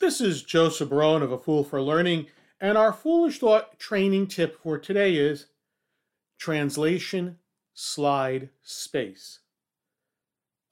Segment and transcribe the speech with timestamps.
[0.00, 2.26] This is Joseph Barone of A Fool for Learning,
[2.60, 5.46] and our Foolish Thought training tip for today is
[6.38, 7.38] translation
[7.74, 9.40] slide space.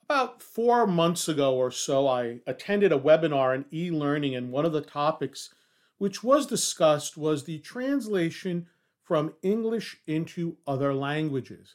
[0.05, 4.65] About four months ago or so, I attended a webinar on e learning, and one
[4.65, 5.53] of the topics
[5.99, 8.69] which was discussed was the translation
[9.03, 11.75] from English into other languages.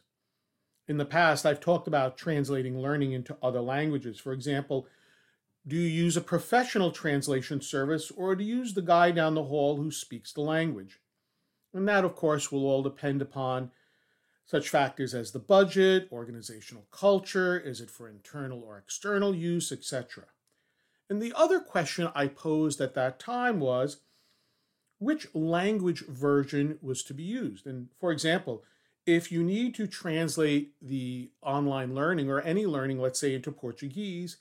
[0.88, 4.20] In the past, I've talked about translating learning into other languages.
[4.22, 4.88] For example,
[5.68, 9.44] do you use a professional translation service or do you use the guy down the
[9.44, 11.00] hall who speaks the language?
[11.74, 13.72] And that, of course, will all depend upon
[14.46, 20.26] such factors as the budget, organizational culture, is it for internal or external use, etc.
[21.10, 23.98] And the other question I posed at that time was
[25.00, 27.66] which language version was to be used?
[27.66, 28.64] And for example,
[29.06, 34.38] if you need to translate the online learning or any learning, let's say into Portuguese,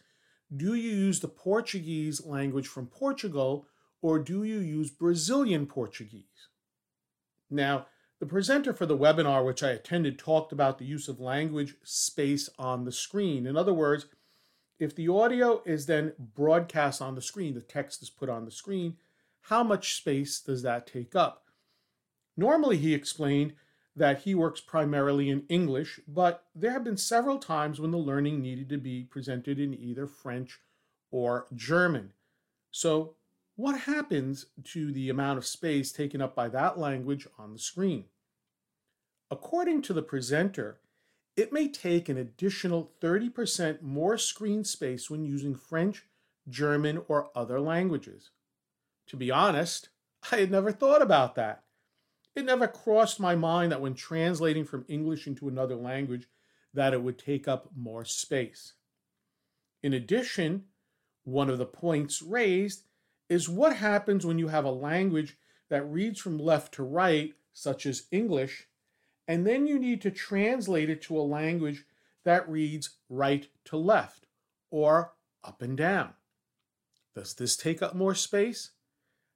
[0.54, 3.66] do you use the Portuguese language from Portugal
[4.02, 6.24] or do you use Brazilian Portuguese?
[7.51, 7.87] Now,
[8.18, 12.51] the presenter for the webinar, which I attended, talked about the use of language space
[12.59, 13.46] on the screen.
[13.46, 14.07] In other words,
[14.79, 18.51] if the audio is then broadcast on the screen, the text is put on the
[18.51, 18.96] screen,
[19.42, 21.45] how much space does that take up?
[22.37, 23.54] Normally, he explained
[24.01, 28.40] that he works primarily in English, but there have been several times when the learning
[28.40, 30.59] needed to be presented in either French
[31.10, 32.15] or German.
[32.70, 33.16] So,
[33.57, 38.07] what happens to the amount of space taken up by that language on the screen?
[39.30, 40.79] According to the presenter,
[41.37, 46.07] it may take an additional 30% more screen space when using French,
[46.48, 48.30] German, or other languages.
[49.09, 49.90] To be honest,
[50.32, 51.64] I had never thought about that.
[52.34, 56.28] It never crossed my mind that when translating from English into another language
[56.73, 58.74] that it would take up more space.
[59.82, 60.64] In addition,
[61.24, 62.84] one of the points raised
[63.28, 65.36] is what happens when you have a language
[65.69, 68.69] that reads from left to right, such as English,
[69.26, 71.84] and then you need to translate it to a language
[72.24, 74.26] that reads right to left
[74.70, 75.12] or
[75.44, 76.14] up and down.
[77.14, 78.70] Does this take up more space?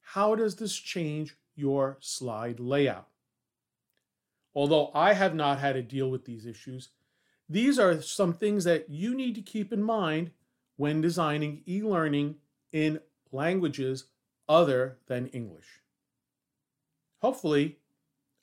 [0.00, 3.09] How does this change your slide layout.
[4.54, 6.91] Although I have not had to deal with these issues,
[7.48, 10.31] these are some things that you need to keep in mind
[10.76, 12.37] when designing e learning
[12.72, 13.00] in
[13.32, 14.06] languages
[14.48, 15.82] other than English.
[17.20, 17.78] Hopefully,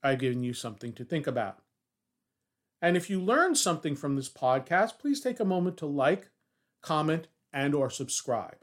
[0.04, 1.60] I've given you something to think about.
[2.82, 6.30] And if you learned something from this podcast, please take a moment to like,
[6.82, 8.58] comment, and or subscribe.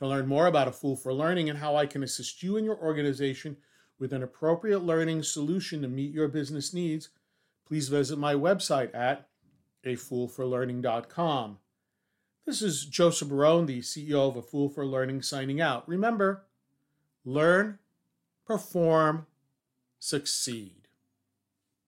[0.00, 2.64] To learn more about A Fool for Learning and how I can assist you and
[2.64, 3.58] your organization
[3.98, 7.10] with an appropriate learning solution to meet your business needs,
[7.68, 9.28] please visit my website at
[9.84, 11.58] afoolforlearning.com.
[12.46, 15.86] This is Joseph Barone, the CEO of A Fool for Learning, signing out.
[15.86, 16.46] Remember,
[17.22, 17.78] learn,
[18.46, 19.26] perform,
[19.98, 20.79] succeed.